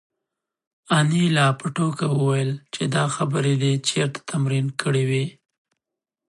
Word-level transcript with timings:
انیلا 0.99 1.47
په 1.59 1.67
ټوکه 1.75 2.07
وویل 2.17 2.51
چې 2.73 2.83
دا 2.95 3.03
خبرې 3.15 3.53
دې 3.63 3.73
چېرته 3.89 4.19
تمرین 4.31 4.65
کړې 4.81 5.03
وې 5.09 5.25